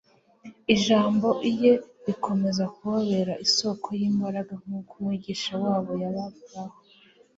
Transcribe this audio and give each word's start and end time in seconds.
ijambo 0.75 1.27
iye 1.49 1.71
rizakomeze 1.75 2.63
kubabera 2.75 3.33
isoko 3.45 3.87
y'imbaraga. 3.99 4.53
Nk'uko 4.63 4.91
Umwigisha 4.97 5.51
wabo 5.63 5.91
yabagaho, 6.03 6.75